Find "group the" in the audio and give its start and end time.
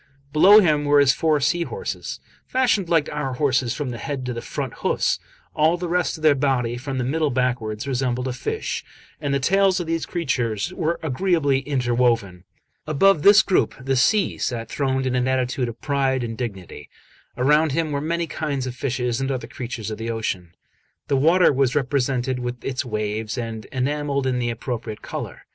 13.43-13.95